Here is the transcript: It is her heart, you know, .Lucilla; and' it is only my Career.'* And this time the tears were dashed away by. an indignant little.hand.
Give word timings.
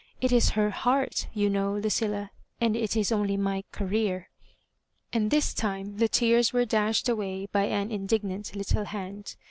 It 0.19 0.31
is 0.31 0.49
her 0.57 0.71
heart, 0.71 1.27
you 1.31 1.47
know, 1.47 1.75
.Lucilla; 1.75 2.31
and' 2.59 2.75
it 2.75 2.97
is 2.97 3.11
only 3.11 3.37
my 3.37 3.63
Career.'* 3.71 4.29
And 5.13 5.29
this 5.29 5.53
time 5.53 5.97
the 5.97 6.07
tears 6.09 6.51
were 6.51 6.65
dashed 6.65 7.07
away 7.07 7.45
by. 7.51 7.65
an 7.65 7.91
indignant 7.91 8.55
little.hand. 8.55 9.35